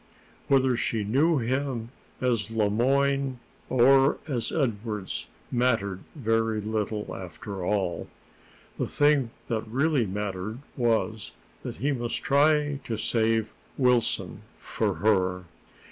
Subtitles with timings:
[0.47, 1.89] Whether she knew him
[2.21, 3.37] as Le Moyne
[3.69, 8.07] or as Edwardes mattered very little, after all.
[8.79, 15.43] The thing that really mattered was that he must try to save Wilson for her.